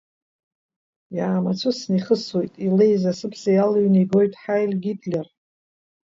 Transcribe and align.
Иаамацәысны 1.17 1.95
ихысуеит, 1.97 2.53
илеиз 2.65 3.03
асыԥса 3.11 3.49
иалыҩны 3.53 3.99
игоит 4.03 4.33
Ҳаиль 4.41 4.75
Ҳитлер! 4.81 5.27